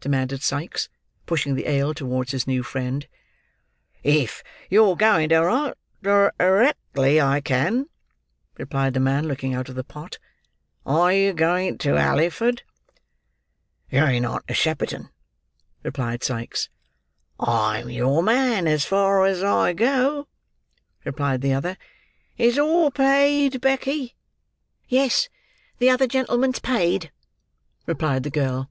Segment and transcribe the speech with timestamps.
[0.00, 0.88] demanded Sikes,
[1.26, 3.06] pushing the ale towards his new friend.
[4.04, 7.88] "If you're going directly, I can,"
[8.56, 10.18] replied the man, looking out of the pot.
[10.86, 12.62] "Are you going to Halliford?"
[13.90, 15.10] "Going on to Shepperton,"
[15.82, 16.68] replied Sikes.
[17.40, 20.28] "I'm your man, as far as I go,"
[21.04, 21.76] replied the other.
[22.36, 24.14] "Is all paid, Becky?"
[24.88, 25.28] "Yes,
[25.80, 27.10] the other gentleman's paid,"
[27.84, 28.70] replied the girl.